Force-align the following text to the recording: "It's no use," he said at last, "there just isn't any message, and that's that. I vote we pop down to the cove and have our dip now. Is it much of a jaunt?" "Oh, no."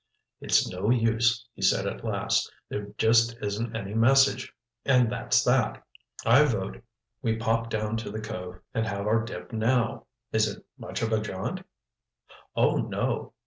"It's 0.39 0.67
no 0.67 0.89
use," 0.89 1.47
he 1.53 1.61
said 1.61 1.85
at 1.85 2.03
last, 2.03 2.51
"there 2.69 2.87
just 2.97 3.37
isn't 3.39 3.75
any 3.75 3.93
message, 3.93 4.51
and 4.83 5.11
that's 5.11 5.43
that. 5.43 5.83
I 6.25 6.43
vote 6.45 6.81
we 7.21 7.35
pop 7.35 7.69
down 7.69 7.97
to 7.97 8.09
the 8.09 8.19
cove 8.19 8.57
and 8.73 8.87
have 8.87 9.05
our 9.05 9.23
dip 9.23 9.53
now. 9.53 10.07
Is 10.31 10.47
it 10.47 10.65
much 10.75 11.03
of 11.03 11.13
a 11.13 11.21
jaunt?" 11.21 11.63
"Oh, 12.55 12.77
no." 12.77 13.33